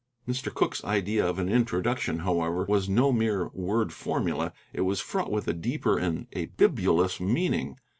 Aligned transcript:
Mr. 0.27 0.51
Cooke's 0.51 0.83
idea 0.83 1.23
of 1.29 1.37
an 1.37 1.47
introduction, 1.47 2.21
however, 2.25 2.65
was 2.67 2.89
no 2.89 3.11
mere 3.11 3.49
word 3.49 3.93
formula: 3.93 4.51
it 4.73 4.81
was 4.81 4.99
fraught 4.99 5.31
with 5.31 5.47
a 5.47 5.53
deeper 5.53 5.99
and 5.99 6.25
a 6.33 6.47
bibulous 6.47 7.19
meaning. 7.19 7.77